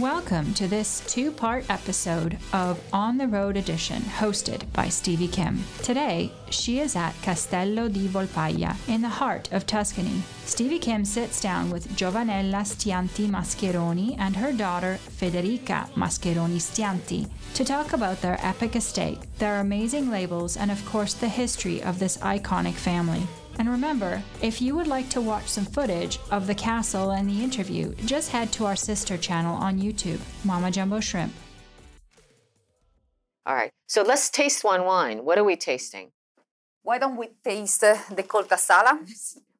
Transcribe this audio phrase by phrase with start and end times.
[0.00, 5.62] Welcome to this two part episode of On the Road Edition, hosted by Stevie Kim.
[5.82, 10.22] Today, she is at Castello di Volpaia, in the heart of Tuscany.
[10.46, 17.62] Stevie Kim sits down with Giovannella Stianti Mascheroni and her daughter Federica Mascheroni Stianti to
[17.62, 22.16] talk about their epic estate, their amazing labels, and of course, the history of this
[22.16, 23.26] iconic family.
[23.58, 27.42] And remember, if you would like to watch some footage of the castle and the
[27.42, 31.32] interview, just head to our sister channel on YouTube, Mama Jumbo Shrimp.
[33.46, 33.72] All right.
[33.86, 35.24] So let's taste one wine.
[35.24, 36.12] What are we tasting?
[36.82, 38.98] Why don't we taste uh, the Coltassala?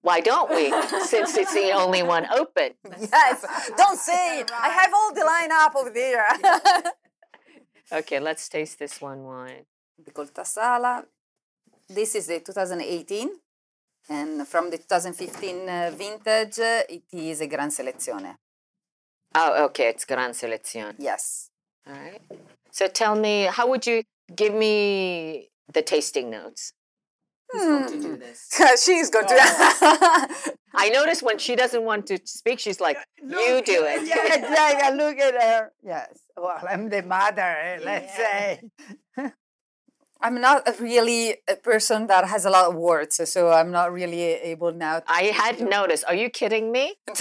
[0.02, 0.70] Why don't we?
[1.04, 2.70] Since it's the only one open.
[2.98, 4.50] yes, don't say it.
[4.52, 6.24] I have all the line up over there.
[7.92, 9.64] Okay, let's taste this one wine.
[10.04, 11.06] the Coltassala.
[11.88, 13.30] This is the 2018.
[14.10, 18.34] And from the 2015 uh, vintage, uh, it is a Gran Selezione.
[19.36, 19.88] Oh, okay.
[19.90, 20.96] It's Gran Selezione.
[20.98, 21.50] Yes.
[21.86, 22.20] All right.
[22.72, 24.02] So tell me, how would you
[24.34, 26.72] give me the tasting notes?
[27.52, 27.86] Hmm.
[27.86, 28.08] She's going to.
[28.08, 28.84] Do this.
[28.84, 30.54] She's going to.
[30.74, 34.96] I notice when she doesn't want to speak, she's like, "You do it." Yeah, exactly.
[34.96, 35.72] Look at her.
[35.84, 36.18] Yes.
[36.36, 38.60] Well, I'm the mother, eh, let's say.
[40.22, 43.92] I'm not a really a person that has a lot of words, so I'm not
[43.92, 45.02] really able now.
[45.06, 46.04] I had noticed.
[46.06, 46.94] Are you kidding me?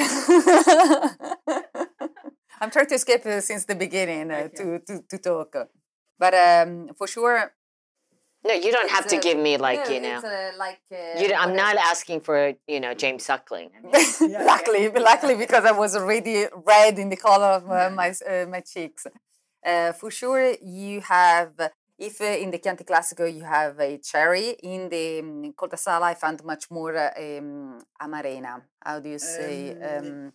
[2.62, 5.56] I'm trying to escape uh, since the beginning uh, to, to to talk,
[6.18, 7.54] but um, for sure.
[8.46, 10.16] No, you don't have to uh, give me like no, you know.
[10.16, 13.70] it's, uh, like uh, You, don't- I'm not asking for you know James Suckling.
[13.78, 18.14] I mean, luckily, luckily, because I was already red in the color of uh, my
[18.30, 19.06] uh, my cheeks.
[19.66, 21.52] Uh, for sure, you have
[22.00, 26.14] if uh, in the Chianti Classico you have a cherry in the um, Coltassala I
[26.14, 28.62] found much more uh, um, amarena.
[28.82, 29.76] How do you say?
[29.82, 30.34] Um,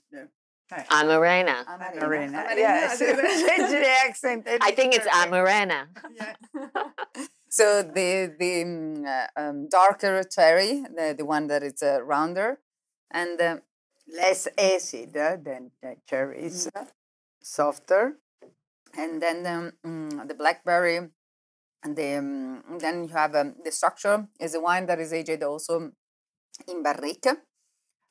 [0.91, 1.65] Amarena.
[2.01, 2.45] Marina.
[2.57, 2.99] Yes.
[2.99, 4.49] Change the accent.
[4.61, 5.87] I think it's Amarena.
[7.49, 12.59] so the the um, uh, um, darker cherry, the, the one that is uh, rounder,
[13.11, 13.57] and uh,
[14.07, 16.69] Less acid uh, than the cherries.
[16.75, 16.85] uh,
[17.43, 18.19] Softer.
[18.97, 21.09] and then um, mm, the blackberry
[21.85, 25.43] and the, um, then you have um, the structure is a wine that is aged
[25.43, 25.93] also
[26.69, 27.27] in barrique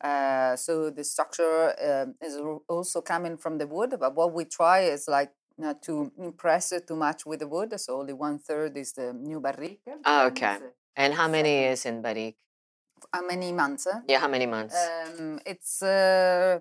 [0.04, 4.82] uh, so the structure um is also coming from the wood but what we try
[4.82, 8.76] is like not to impress it too much with the wood so only one third
[8.78, 10.54] is the new barrique Oh, okay.
[10.56, 12.38] it's, uh, And how many is in barrique?
[13.12, 14.02] how many months uh?
[14.08, 14.76] Yeah, how many months?
[14.76, 16.60] Um, it's uh,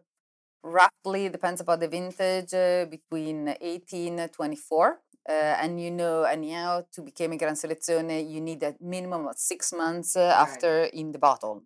[0.63, 5.01] roughly depends about the vintage uh, between 18 and 24.
[5.29, 9.39] Uh, and you know, anyhow, to become a Gran Selezione, you need a minimum of
[9.39, 11.63] six months uh, after in the bottle.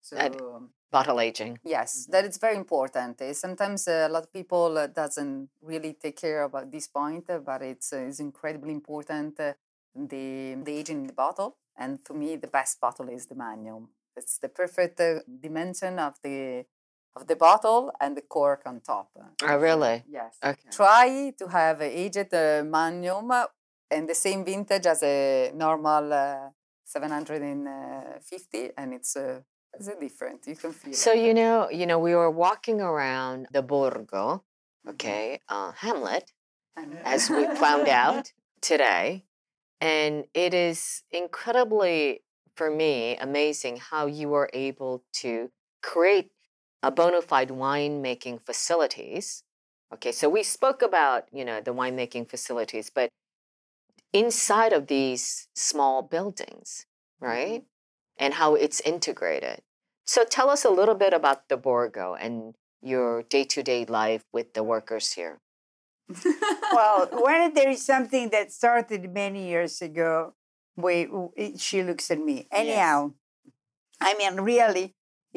[0.00, 0.40] So And-
[0.92, 1.58] Bottle aging.
[1.64, 3.20] yes, that is very important.
[3.20, 7.28] Uh, sometimes uh, a lot of people uh, doesn't really take care about this point,
[7.28, 9.38] uh, but it's uh, it's incredibly important.
[9.40, 9.52] Uh,
[9.94, 13.88] the the aging in the bottle, and for me, the best bottle is the Magnum.
[14.16, 16.64] It's the perfect uh, dimension of the
[17.16, 19.10] of the bottle and the cork on top.
[19.42, 20.04] Oh, really?
[20.08, 20.36] Yes.
[20.44, 20.70] Okay.
[20.70, 23.46] Try to have aged uh, Magnum uh,
[23.90, 26.50] and the same vintage as a normal uh,
[26.84, 29.40] 750, and it's uh,
[29.74, 30.46] it's different.
[30.46, 30.92] You can feel.
[30.92, 31.24] So it.
[31.24, 34.44] you know, you know, we were walking around the Borgo,
[34.88, 36.32] okay, uh, Hamlet,
[37.04, 39.24] as we found out today,
[39.80, 42.22] and it is incredibly
[42.54, 45.50] for me amazing how you were able to
[45.82, 46.30] create
[46.86, 49.42] a bona fide winemaking facilities.
[49.92, 53.10] Okay, so we spoke about you know the winemaking facilities, but
[54.12, 56.86] inside of these small buildings,
[57.20, 58.24] right, mm-hmm.
[58.24, 59.62] and how it's integrated.
[60.04, 64.62] So tell us a little bit about the Borgo and your day-to-day life with the
[64.62, 65.40] workers here.
[66.72, 70.34] well, when there is something that started many years ago,
[70.76, 71.08] we,
[71.58, 72.46] she looks at me.
[72.52, 73.14] Anyhow,
[74.00, 74.94] I mean, really,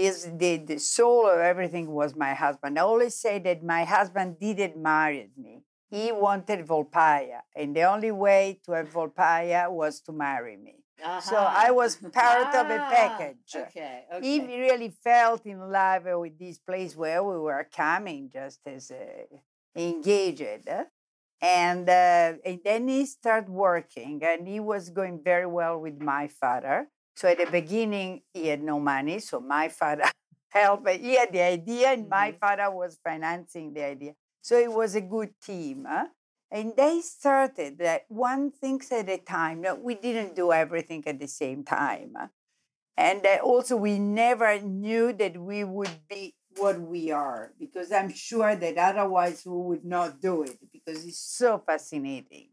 [0.08, 2.80] is the, the soul of everything was my husband.
[2.80, 5.56] I always say that my husband didn't marry me.
[5.92, 10.76] he wanted Volpaia, and the only way to have Volpaia was to marry me.
[11.30, 11.36] So
[11.66, 11.92] I was
[12.22, 13.54] part of a package.
[13.56, 13.60] Ah,
[14.16, 14.26] Okay.
[14.30, 14.36] He
[14.68, 18.98] really felt in love with this place where we were coming just as uh,
[19.76, 20.44] engaged.
[21.42, 26.28] And, uh, and then he started working, and he was going very well with my
[26.28, 26.78] father.
[27.20, 30.06] So at the beginning, he had no money, so my father
[30.48, 30.88] helped.
[30.88, 32.38] He had the idea, and my mm-hmm.
[32.38, 34.14] father was financing the idea.
[34.42, 35.86] So it was a good team.
[35.86, 36.06] huh?
[36.50, 39.60] And they started that one things at a time.
[39.60, 42.14] No, we didn't do everything at the same time.
[42.18, 42.28] huh?
[42.96, 48.56] And also, we never knew that we would be what we are because I'm sure
[48.56, 52.48] that otherwise we would not do it because it's so fascinating.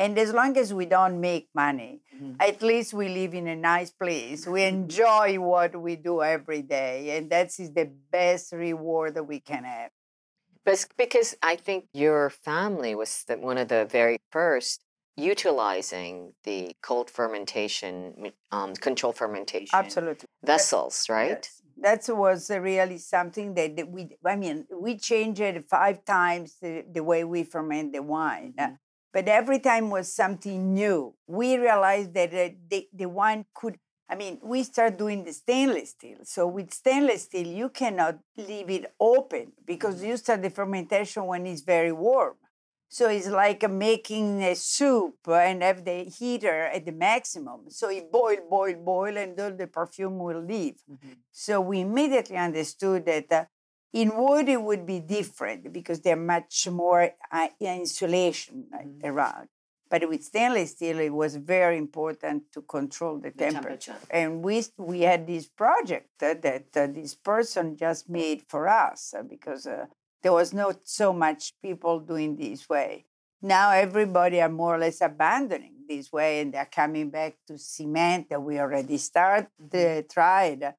[0.00, 2.36] And as long as we don't make money, Mhm.
[2.40, 4.46] at least we live in a nice place.
[4.46, 9.40] We enjoy what we do every day, and that is the best reward that we
[9.40, 9.90] can have.
[10.64, 14.76] But because I think your family was the, one of the very first
[15.16, 20.26] utilizing the cold fermentation, um, controlled fermentation Absolutely.
[20.42, 21.44] vessels, right?
[21.46, 21.62] Yes.
[21.76, 27.24] That was really something that, we, I mean, we changed five times the, the way
[27.24, 28.54] we ferment the wine.
[28.58, 28.78] Mhm.
[29.12, 31.14] But every time was something new.
[31.26, 33.78] We realized that uh, the, the wine could,
[34.08, 36.18] I mean, we start doing the stainless steel.
[36.24, 41.46] So with stainless steel, you cannot leave it open because you start the fermentation when
[41.46, 42.34] it's very warm.
[42.88, 47.70] So it's like uh, making a soup and have the heater at the maximum.
[47.70, 50.76] So it boil, boil, boil, and all the perfume will leave.
[51.30, 53.44] So we immediately understood that uh,
[53.92, 59.04] in wood it would be different because there's much more uh, insulation uh, Mhm.
[59.04, 59.48] around.
[59.90, 63.96] But with stainless steel, it was very important to control the, temperature.
[64.08, 69.14] And we we had this project uh, that uh, this person just made for us
[69.14, 69.86] uh, because uh,
[70.22, 73.06] there was not so much people doing this way.
[73.42, 78.28] Now everybody are more or less abandoning this way, and they're coming back to cement
[78.30, 80.74] that we already started uh, tried.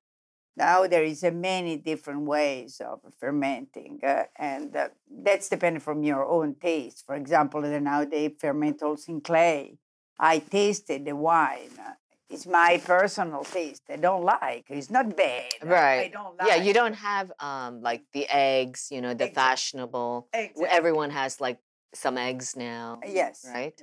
[0.58, 4.90] Now there is uh, many different ways of fermenting, uh, and uh,
[5.24, 7.06] that's dependent from your own taste.
[7.06, 9.78] For example, uh, now they ferment also in clay.
[10.20, 11.72] I tasted the wine.
[11.80, 11.94] uh,
[12.30, 13.84] It's my personal taste.
[13.90, 14.66] I don't like.
[14.70, 15.52] It's not bad.
[15.62, 16.12] I- I Right.
[16.14, 16.48] don't like.
[16.48, 20.28] Yeah, you don't have um like the eggs, you know, the Exact- fashionable.
[20.34, 20.68] Exactly.
[20.80, 21.60] Everyone has like
[21.94, 23.00] some eggs now.
[23.06, 23.46] Yes.
[23.54, 23.76] Right?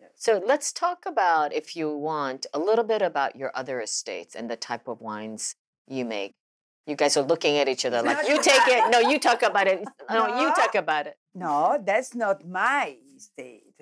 [0.00, 0.10] yes.
[0.16, 4.46] So let's talk about, if you want, a little bit about your other estates and
[4.50, 5.54] the type of wines
[5.92, 6.34] you make.
[6.86, 8.82] You guys are looking at each other like, you take it.
[8.90, 9.84] No, you talk about it.
[10.10, 11.16] No, you talk about it.
[11.34, 13.78] No, that's not my state.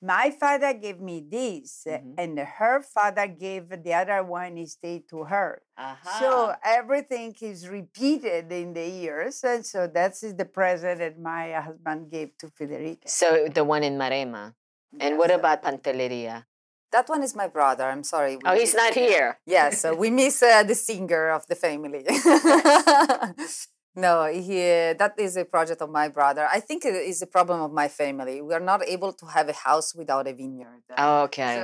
[0.00, 2.14] My father gave me this, uh, Mhm.
[2.16, 5.60] and her father gave the other one estate to her.
[6.18, 11.52] So everything is repeated in the years, and so that is the present that my
[11.52, 13.08] husband gave to Federica.
[13.10, 14.54] So the one in Maremma.
[15.00, 16.47] And what about Pantelleria?
[16.92, 17.84] That one is my brother.
[17.84, 18.36] I'm sorry.
[18.36, 19.38] we Oh, he's not here.
[19.46, 22.04] Yes, so we miss uh, the singer of the family.
[23.94, 24.58] no, he,
[25.02, 26.48] that is a project of my brother.
[26.50, 28.40] I think it is a problem of my family.
[28.40, 30.82] We are not able to have a house without a vineyard.
[30.98, 31.56] Okay.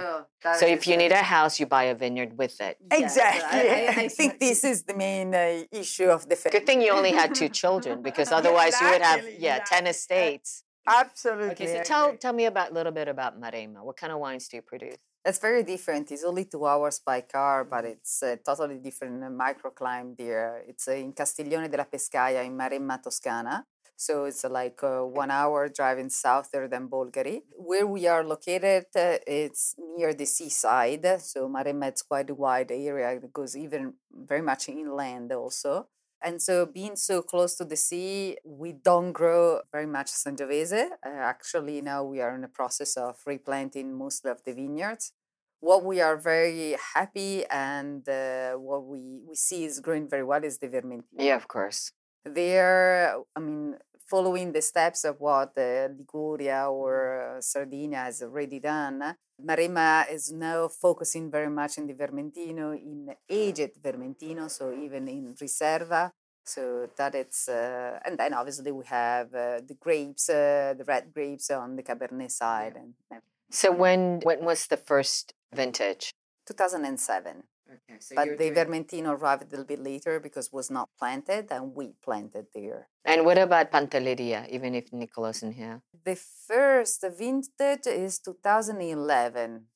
[0.42, 2.76] So, So, if you a- need a house, you buy a vineyard with it.
[2.90, 6.58] Yes, Exactly, I, I- I think this is the main uh, issue of the family.
[6.58, 9.62] Good thing you only had two children because otherwise you would have, Exactly, yeah, 10
[9.86, 9.90] exactly.
[9.90, 10.64] estates.
[10.86, 11.52] Absolutely.
[11.52, 13.82] Okay, so tell, tell me about a little bit about Maremma.
[13.82, 14.98] What kind of wines do you produce?
[15.26, 16.12] It's very different.
[16.12, 20.62] It's only two hours by car, but it's a totally different uh, microclimate there.
[20.69, 23.64] It's uh, in Castiglione della Pescaia in Maremma, Toscana.
[23.96, 27.43] So it's uh, like uh, one hour driving southern than Bolgheri.
[27.56, 31.22] Where we are located, uh, it's near the seaside.
[31.22, 33.12] So Maremma, it's quite a wide area.
[33.12, 35.86] It goes even very much inland also.
[36.24, 40.86] And so, being so close to the sea, we don't grow very much Sangiovese.
[41.04, 45.12] Uh, actually, now we are in the process of replanting most of the vineyards.
[45.60, 50.43] What we are very happy and uh, what we, we see is growing very well
[50.43, 51.02] is the Vermentino.
[51.19, 51.93] Yeah, of course.
[52.24, 53.76] They're, I mean,
[54.06, 59.17] following the steps of what uh, Liguria or uh, Sardinia has already done.
[59.43, 65.34] Maremma is now focusing very much in the Vermentino, in aged Vermentino, so even in
[65.34, 66.13] Riserva.
[66.46, 71.13] So that it's, uh, and then obviously we have uh, the grapes, uh, the red
[71.15, 76.13] grapes on the Cabernet side, and and So when when was the first vintage?
[76.46, 77.44] 2007.
[77.74, 81.74] Okay, so But the Vermentino arrived a little bit later because was not planted, and
[81.74, 82.88] we planted there.
[83.04, 85.82] And what about Pantelleria, even if Nicola's in here?
[86.04, 89.66] The first vintage is 2011.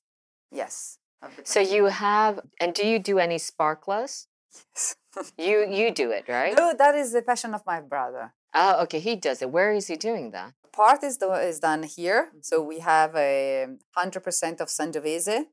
[0.50, 0.98] Yes.
[1.42, 4.28] So you have, and do you do any sparklers?
[4.74, 4.96] Yes.
[5.36, 6.56] You you do it, right?
[6.56, 8.34] No, that is the passion of my brother.
[8.54, 9.00] Oh, okay.
[9.00, 9.50] He does it.
[9.50, 10.54] Where is he doing that?
[10.72, 12.30] Part is the, is done here.
[12.40, 15.46] So we have a hundred percent of Sangiovese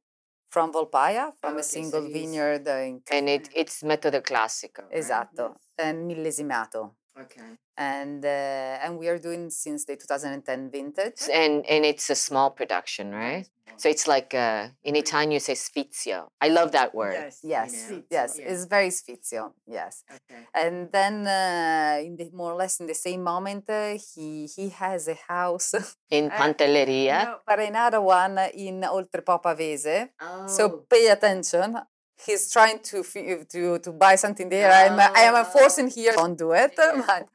[0.50, 4.84] from Volpaia, from Oh, a single vineyard in And it it's metodo classico.
[4.84, 4.98] right?
[5.00, 6.92] Esatto, and millesimato.
[7.20, 7.42] Okay.
[7.78, 11.22] And uh, and we are doing since the 2010 vintage.
[11.32, 13.48] And and it's a small production, right?
[13.78, 16.28] So it's like uh, in Italian you say sfizio.
[16.40, 17.14] I love that word.
[17.14, 17.40] Yes.
[17.44, 18.52] Yes, know, yes, yeah.
[18.52, 19.52] it's very sfizio.
[19.68, 20.42] Yes, Okay.
[20.54, 24.70] and then uh, in the more or less in the same moment, uh, he he
[24.70, 25.74] has a house,
[26.10, 27.24] In Uh, Pantelleria.
[27.26, 30.10] No, but another one in Oltrepò Pavese.
[30.22, 30.48] Oh.
[30.48, 31.76] So pay attention.
[32.18, 34.72] He's trying to to to buy something there.
[34.72, 36.14] I'm I am forcing here.
[36.14, 36.74] Don't do it.
[37.08, 37.28] But,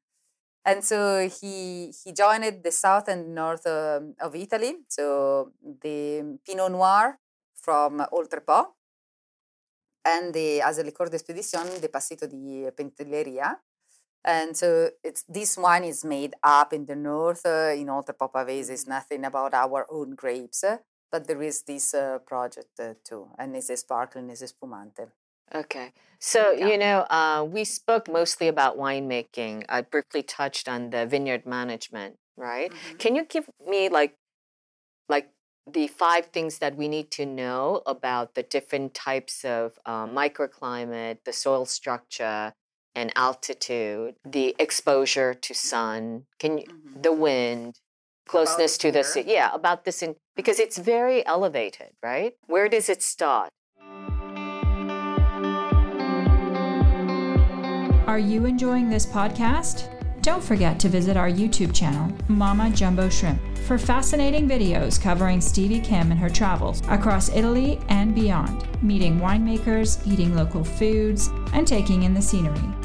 [0.65, 4.77] and so he he joined the south and north um, of Italy.
[4.89, 7.19] So the Pinot Noir
[7.55, 8.67] from Oltrepò
[10.05, 13.57] and the as a d'espedition, the Passito di Pantelleria.
[14.23, 18.71] And so it's this wine is made up in the north uh, in Oltrepò Pavese.
[18.71, 20.77] It's nothing about our own grapes, uh,
[21.11, 25.09] but there is this uh, project uh, too, and it's a sparkling, it's a spumante.
[25.55, 25.93] Okay.
[26.19, 26.69] So, Yeah.
[26.69, 29.65] you know, uh, we spoke mostly about winemaking.
[29.69, 32.73] I briefly touched on the vineyard management, right?
[32.99, 34.17] Can you give me like
[35.09, 35.31] like
[35.67, 41.19] the five things that we need to know about the different types of uh, microclimate,
[41.25, 42.55] the soil structure
[42.95, 46.65] and altitude, the exposure to sun, can you,
[47.01, 47.79] the wind,
[48.31, 49.25] closeness to the sea?
[49.27, 52.35] Yeah, about this in because it's very elevated, right?
[52.47, 53.51] Where does it start?
[58.07, 59.89] Are you enjoying this podcast?
[60.23, 65.81] Don't forget to visit our YouTube channel, Mama Jumbo Shrimp, for fascinating videos covering Stevie
[65.81, 72.03] Kim and her travels across Italy and beyond, meeting winemakers, eating local foods, and taking
[72.03, 72.80] in the scenery.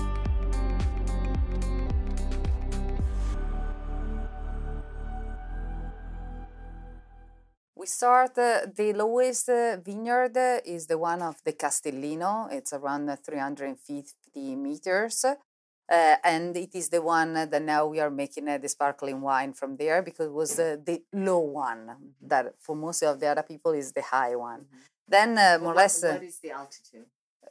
[7.95, 12.51] Start uh, the lowest uh, vineyard uh, is the one of the Castellino.
[12.51, 15.23] It's around uh, 350 meters.
[15.23, 19.53] Uh, and it is the one that now we are making uh, the sparkling wine
[19.53, 23.43] from there because it was uh, the low one that for most of the other
[23.43, 24.65] people is the high one.
[25.07, 27.05] Then uh, more or less What is the altitude?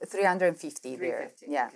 [0.07, 1.31] 350 there.
[1.49, 1.71] Yeah.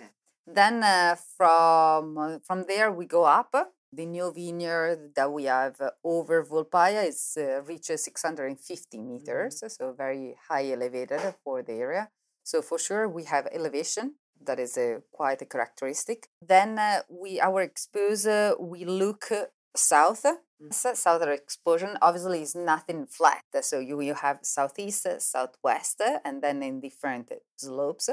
[0.45, 3.51] Then uh, from uh, from there we go up.
[3.91, 9.93] The new vineyard that we have uh, over Volpaia is uh, reaches 650 meters, so
[9.93, 12.09] very high elevated for the area.
[12.43, 14.15] So for sure we have elevation
[14.45, 16.27] that is uh, quite a characteristic.
[16.41, 20.25] Then uh, we our exposure we look uh, south.
[20.71, 23.43] So southern exposure obviously is nothing flat.
[23.61, 28.09] So you, you have southeast, uh, southwest, uh, and then in different slopes.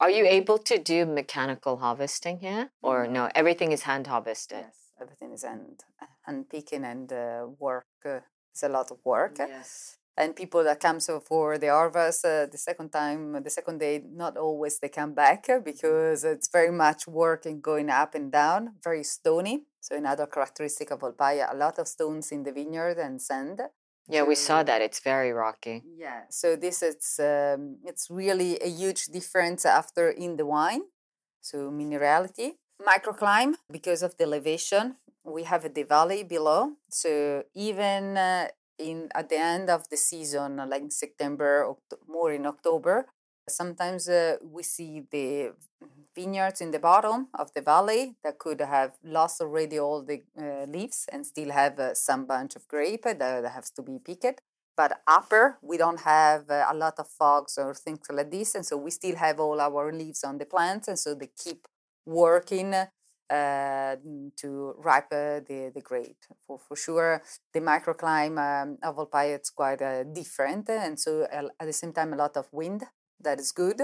[0.00, 3.30] Are you able to do mechanical harvesting here, or no?
[3.34, 4.66] Everything is hand harvested.
[4.66, 5.82] Yes, everything is hand
[6.22, 7.86] hand picking and uh, work.
[8.04, 8.20] Uh,
[8.52, 9.36] it's a lot of work.
[9.38, 9.98] Yes.
[10.16, 14.02] And people that come so for the harvest uh, the second time, the second day,
[14.04, 18.32] not always they come back uh, because it's very much work and going up and
[18.32, 19.62] down, very stony.
[19.80, 23.60] So another characteristic of Volpaia, a lot of stones in the vineyard and sand.
[24.08, 24.80] Yeah, we saw that.
[24.82, 25.82] It's very rocky.
[25.96, 26.22] Yeah.
[26.30, 30.82] So this is um, it's really a huge difference after in the wine.
[31.40, 34.96] So minerality, microclimate because of the elevation.
[35.24, 36.72] We have the valley below.
[36.88, 42.32] So even uh, in at the end of the season, like in September, Oct- more
[42.32, 43.06] in October,
[43.48, 45.52] sometimes uh, we see the
[46.14, 50.64] vineyards in the bottom of the valley that could have lost already all the uh,
[50.66, 54.40] leaves and still have uh, some bunch of grape that, that has to be picked
[54.76, 58.66] but upper we don't have uh, a lot of fogs or things like this and
[58.66, 61.66] so we still have all our leaves on the plants and so they keep
[62.08, 63.96] working uh,
[64.40, 67.22] to ripe uh, the, the grape for, for sure
[67.52, 71.92] the microclimate um, of Volpaia is quite uh, different and so uh, at the same
[71.92, 72.84] time a lot of wind
[73.20, 73.80] that is good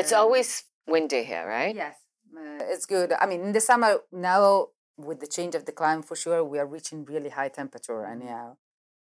[0.00, 1.74] It's Um, always windy here, right?
[1.74, 1.96] Yes,
[2.36, 3.12] uh, it's good.
[3.12, 6.58] I mean, in the summer now, with the change of the climate, for sure, we
[6.58, 8.56] are reaching really high temperature anyhow.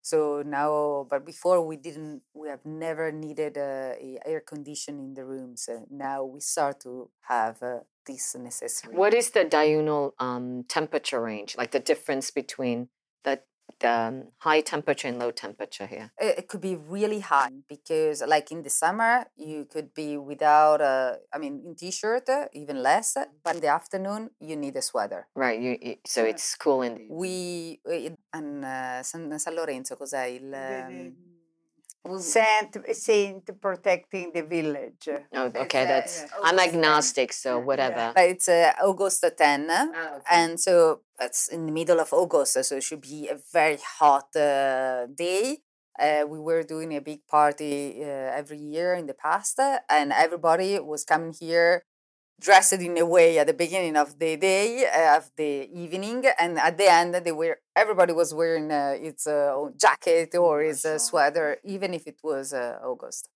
[0.07, 3.91] So now, but before we didn't, we have never needed uh,
[4.25, 5.67] air condition in the rooms.
[5.67, 8.95] Uh, now we start to have uh, this necessary.
[8.95, 11.57] What is the diurnal um, temperature range?
[11.57, 12.87] Like the difference between
[13.25, 13.41] the
[13.79, 16.11] the um, high temperature and low temperature here?
[16.19, 21.17] it could be really hot because like in the summer you could be without a
[21.33, 25.59] i mean in t-shirt even less but in the afternoon you need a sweater Right.
[25.59, 30.53] You, you so it's cool in we eh, in uh, San, San Lorenzo cos'è il
[30.53, 31.15] ehm,
[32.19, 35.09] saint, saint protecting the village.
[35.33, 36.21] Oh, okay, that's.
[36.23, 38.11] yeah, I'm agnostic, so Yeah, whatever.
[38.15, 42.75] But it's uh, August 10, Oh, and so it's in the middle of August, so
[42.75, 45.59] it should be a very hot uh, day.
[45.99, 50.13] Uh, we were doing a big party uh, every year in the past, uh, and
[50.13, 51.83] everybody was coming here
[52.39, 56.57] dressed in a way at the beginning of the day uh, of the evening, and
[56.59, 60.97] at the end they were everybody was wearing uh, its uh, jacket or its uh,
[60.99, 63.29] sweater, even if it was uh, August.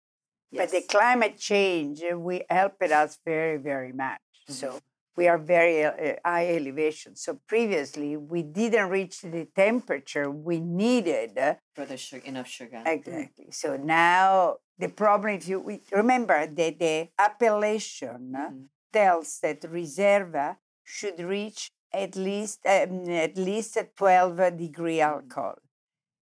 [0.54, 4.20] But the climate change uh, we helped us very, very much.
[4.48, 4.80] So
[5.16, 7.16] we are very uh, high elevation.
[7.16, 11.40] So previously we didn't reach the temperature we needed.
[11.76, 12.82] For the sugar, enough sugar.
[12.86, 13.52] Exactly.
[13.52, 18.68] So now the problem, if you we, remember that the appellation Mhm.
[18.94, 25.56] Tells that Reserva should reach at least um, at least a 12 degree alcohol.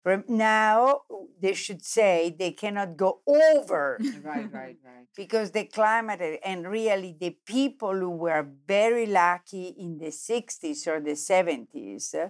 [0.05, 1.01] Rem- Now
[1.41, 5.07] they should say they cannot go over right, right, right.
[5.15, 10.87] because the climate uh, and really the people who were very lucky in the 60s
[10.87, 12.29] or the 70s uh,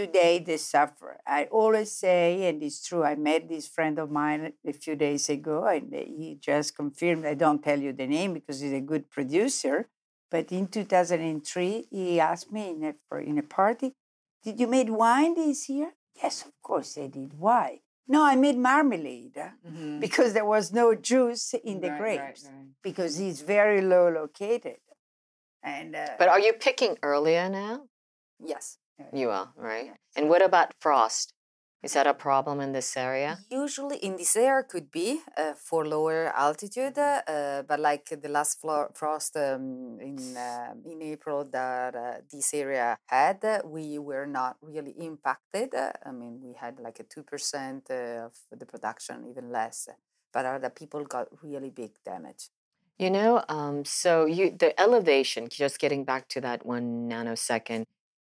[0.00, 4.40] today they suffer i always say and it's true i met this friend of mine
[4.72, 5.86] a few days ago and
[6.18, 9.76] he just confirmed i don't tell you the name because he's a good producer
[10.34, 13.88] but in 2003 he asked me in a, for, in a party
[14.44, 15.90] did you make wine this year
[16.22, 17.66] yes of course i did why
[18.14, 20.00] no i made marmalade Mhm.
[20.06, 22.68] because there was no juice in the Right, right, grapes right.
[22.88, 24.78] because it's very low located.
[25.62, 27.74] And uh, But are you picking earlier now?
[28.52, 28.78] Yes.
[29.12, 29.92] You are, right?
[30.16, 31.32] And what about frost?
[31.82, 33.38] Is that a problem in this area?
[33.50, 38.60] Usually in this area could be uh, for lower altitude, uh, but like the last
[38.60, 44.26] flo- frost um, in uh, in April that uh, this area had, uh, we were
[44.26, 45.74] not really impacted.
[45.74, 49.88] Uh, I mean, we had like a two percent uh, of the production, even less.
[50.32, 52.48] But other people got really big damage.
[52.98, 57.84] You know, um, so you the elevation, just getting back to that one nanosecond,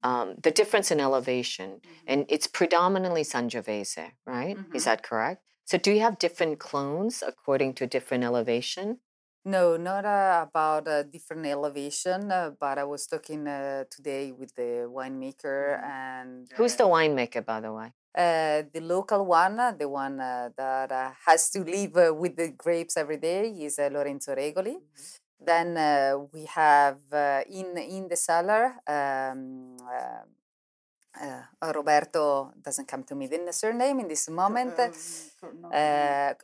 [0.02, 4.56] um, the difference in elevation, and it's predominantly Sangiovese, right?
[4.74, 4.84] Is Mhm.
[4.86, 5.42] that correct?
[5.64, 8.98] So do you have different clones according to different elevation?
[9.44, 14.54] No, not uh, about a different elevation, uh, but I was talking uh, today with
[14.54, 17.92] the winemaker and Who's uh, the winemaker, by the way?
[18.16, 22.36] Uh, the local one, uh, the one uh, that uh, has to live uh, with
[22.36, 24.76] the grapes every day, is uh, Lorenzo Regoli.
[25.44, 28.78] Then uh, we have uh, in in the cellar.
[28.86, 30.22] Um, uh,
[31.20, 34.78] uh, Roberto doesn't come to me with the surname in this moment.
[34.78, 34.88] Uh,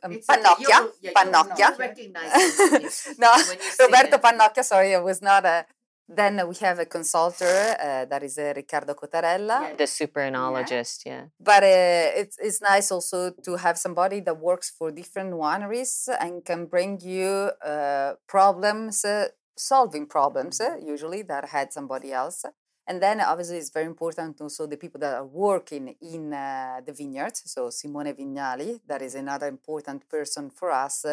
[0.03, 0.79] um, Pannocchia,
[1.15, 1.69] Pannocchia.
[3.17, 3.31] no,
[3.79, 4.63] Roberto Pannocchia.
[4.63, 5.45] Sorry, I was not.
[5.45, 5.63] Uh,
[6.09, 9.77] then we have a consultant uh, that is uh, Riccardo Cotarella.
[9.77, 11.25] The superenologist, yeah.
[11.39, 16.43] But uh, it's, it's nice also to have somebody that works for different wineries and
[16.43, 22.43] can bring you uh, problems, uh, solving problems, uh, usually that had somebody else.
[22.87, 26.91] And then obviously it's very important also the people that are working in uh, the
[26.91, 27.43] vineyards.
[27.45, 31.05] So Simone Vignali, that is another important person for us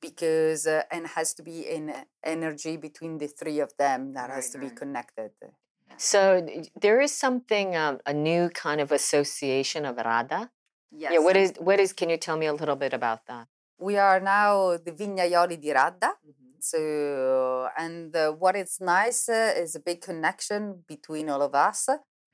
[0.00, 1.92] because uh, and has to be an
[2.24, 5.30] energy between the three of them that has Right, to be connected.
[5.96, 6.46] So
[6.80, 10.50] there is something, um, a new kind of association of Radda.
[10.92, 11.12] Yes.
[11.12, 13.48] Yeah, what is, what is, can you tell me a little bit about that?
[13.78, 16.12] We are now the Vignaioli di Radda.
[16.60, 21.88] So, and uh, what is nice uh, is a big connection between all of us.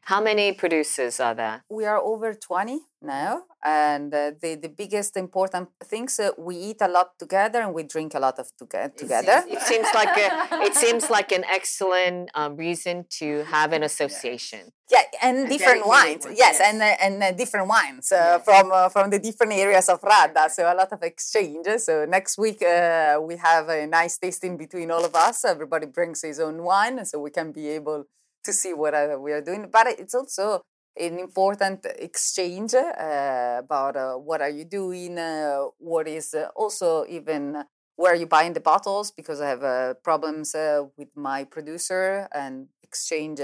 [0.06, 1.64] How many producers are there?
[1.70, 6.76] We are over 20 now, and uh, the, the biggest important things uh, we eat
[6.82, 9.44] a lot together and we drink a lot of toge- together.
[9.48, 14.72] It seems like a, it seems like an excellent um, reason to have an association.
[14.90, 16.26] Yeah, and different dedicated wines.
[16.26, 16.60] Yes, yes.
[16.60, 20.50] and uh, and uh, different wines uh, from uh, from the different areas of Radda.
[20.50, 21.66] So a lot of exchange.
[21.78, 25.46] So next week uh, we have a nice tasting between all of us.
[25.46, 28.04] Everybody brings his own wine, so we can be able
[28.44, 29.68] to see what uh, we are doing.
[29.72, 30.62] But it's also
[30.96, 37.04] an important exchange uh, about uh, what are you doing, uh, what is uh, also
[37.06, 37.64] even
[37.96, 40.54] where are you buying the bottles because I have uh, problems
[40.96, 43.40] with my producer and exchange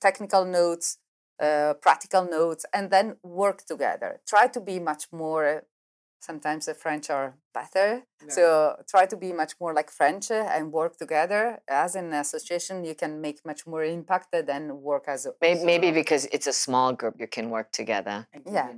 [0.00, 0.98] technical notes,
[1.38, 4.20] practical notes, and then work together.
[4.26, 5.64] Try to be much more.
[6.24, 10.72] Sometimes the French are better, so try to be much more like French uh, and
[10.72, 11.60] work together.
[11.68, 15.90] As an association, you can make much more impact than work as a Maybe, maybe
[15.90, 18.26] because it's a small group, you can work together.
[18.50, 18.68] yeah.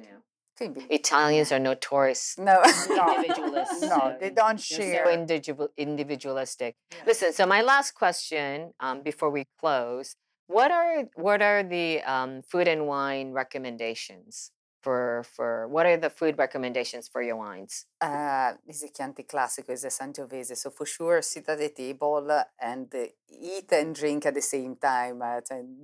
[0.58, 0.86] Could be.
[0.90, 2.36] Italians are notorious.
[2.48, 2.62] No.
[2.64, 3.82] Individualists.
[3.82, 5.04] no, they don't share.
[5.04, 6.74] so individual, individualistic.
[7.06, 10.16] Listen, so my last question um, before we close:
[10.48, 14.50] What are what are the um, food and wine recommendations
[14.86, 17.86] for for what are the food recommendations for your wines?
[18.00, 20.56] Uh, is a Chianti Classico, is a Sangiovese.
[20.62, 22.24] So for sure, sit at the table
[22.70, 22.86] and
[23.28, 25.16] eat and drink at the same time.
[25.20, 25.40] Uh,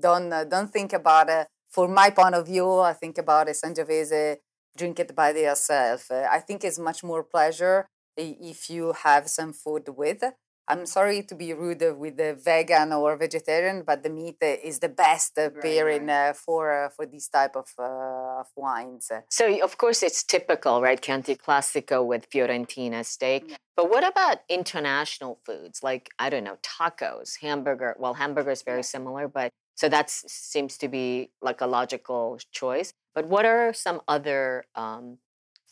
[0.07, 1.45] don't don't think about it.
[1.77, 4.37] For my point of view, I think about a Sangiovese.
[4.81, 6.03] Drink it by yourself.
[6.37, 7.79] I think it's much more pleasure
[8.17, 10.23] if you have some food with.
[10.69, 14.89] I'm sorry to be rude with the vegan or vegetarian, but the meat is the
[14.89, 16.31] best right, pairing right.
[16.31, 19.11] Uh, for uh, for these type of, uh, of wines.
[19.29, 21.01] So of course it's typical, right?
[21.01, 23.45] Chianti Classico with Fiorentina steak.
[23.49, 23.57] Yeah.
[23.77, 27.97] But what about international foods like I don't know tacos, hamburger?
[27.99, 28.83] Well, hamburger is very yeah.
[28.95, 32.93] similar, but so that seems to be like a logical choice.
[33.15, 35.19] But what are some other um,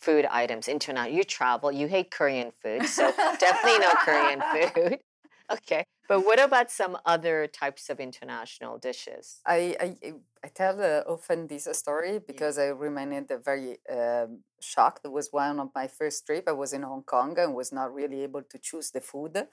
[0.01, 4.99] food items internet you travel you hate korean food so definitely no korean food
[5.53, 11.03] okay but what about some other types of international dishes i i, I tell uh,
[11.07, 12.65] often this story because yeah.
[12.65, 16.83] i remained very um, shocked it was one of my first trip i was in
[16.83, 19.47] hong kong and was not really able to choose the food mm.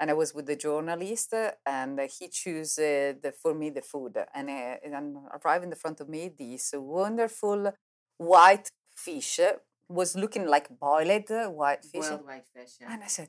[0.00, 1.32] and i was with the journalist
[1.66, 5.76] and he chose uh, the, for me the food and, uh, and arrived in the
[5.76, 7.72] front of me this wonderful
[8.18, 9.40] white fish
[9.88, 12.08] was looking like boiled uh, white fish.
[12.08, 12.72] Boiled white fish.
[12.80, 12.92] Yeah.
[12.92, 13.28] And I said,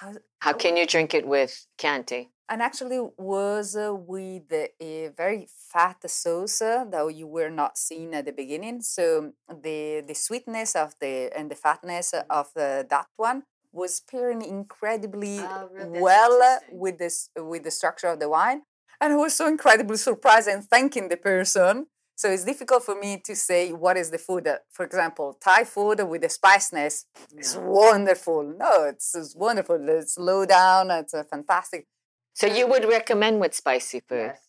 [0.00, 2.30] how, how can you drink it with Chianti?
[2.48, 8.14] And actually was uh, with a very fat sauce uh, that you were not seeing
[8.14, 8.82] at the beginning.
[8.82, 14.42] So the the sweetness of the and the fatness of the, that one was pairing
[14.42, 18.62] incredibly oh, well with this with the structure of the wine.
[19.00, 23.20] And I was so incredibly surprised and thanking the person so it's difficult for me
[23.24, 24.48] to say what is the food.
[24.70, 28.42] For example, Thai food with the spiciness is wonderful.
[28.56, 29.78] No, it's, it's wonderful.
[29.88, 30.90] It's low down.
[30.90, 31.86] It's a fantastic.
[32.34, 34.32] So you would recommend with spicy food?
[34.32, 34.40] Yes.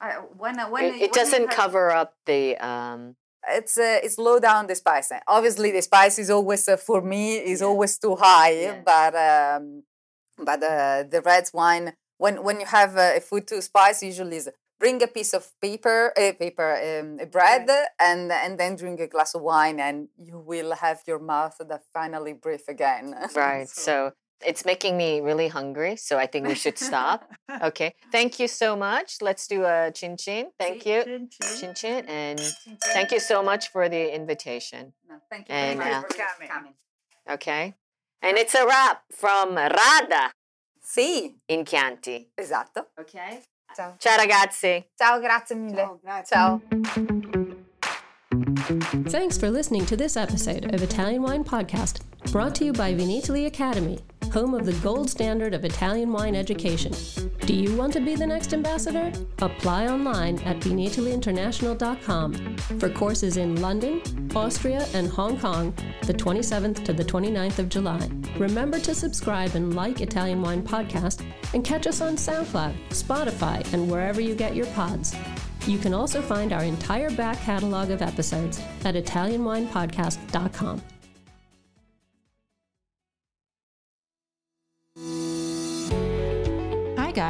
[0.00, 2.56] I, when, when, it, it doesn't cover up the.
[2.64, 3.16] Um...
[3.50, 5.10] It's uh, it's low down the spice.
[5.26, 7.68] Obviously, the spice is always uh, for me is yeah.
[7.68, 8.50] always too high.
[8.50, 8.80] Yeah.
[8.84, 9.84] But um,
[10.36, 14.36] but uh, the red wine when when you have uh, a food too spicy, usually
[14.36, 17.86] is bring a piece of paper, a paper, um, a bread, right.
[18.00, 21.82] and and then drink a glass of wine, and you will have your mouth that
[21.92, 23.14] finally breathe again.
[23.34, 23.68] Right.
[23.68, 23.82] so.
[23.82, 24.12] so
[24.46, 27.28] it's making me really hungry, so I think we should stop.
[27.62, 27.94] okay.
[28.12, 29.20] Thank you so much.
[29.20, 30.50] Let's do a chin chin.
[30.58, 31.02] Thank you.
[31.02, 31.56] Chin chin.
[31.58, 32.04] chin, chin.
[32.06, 32.78] And chin, chin.
[32.80, 34.92] thank you so much for the invitation.
[35.08, 36.74] No, thank you and, very much uh, for coming.
[37.28, 37.74] Okay.
[38.22, 40.30] And it's a wrap from Radda.
[40.80, 41.34] Sì.
[41.48, 42.30] In Chianti.
[42.36, 42.86] Esatto.
[42.98, 43.42] Okay.
[43.78, 43.94] Ciao.
[43.96, 44.84] Ciao ragazzi.
[44.96, 45.76] Ciao, grazie mille.
[45.76, 46.00] Ciao.
[46.02, 46.34] Grazie.
[46.34, 46.60] Ciao.
[49.08, 52.00] Thanks for listening to this episode of Italian Wine Podcast,
[52.32, 54.00] brought to you by Vinitaly Academy,
[54.32, 56.92] home of the gold standard of Italian wine education.
[57.40, 59.12] Do you want to be the next ambassador?
[59.38, 64.02] Apply online at vinitalyinternational.com for courses in London,
[64.34, 68.08] Austria, and Hong Kong the 27th to the 29th of July.
[68.38, 73.90] Remember to subscribe and like Italian Wine Podcast and catch us on SoundCloud, Spotify, and
[73.90, 75.14] wherever you get your pods.
[75.66, 80.97] You can also find our entire back catalog of episodes at ItalianWinePodcast.com.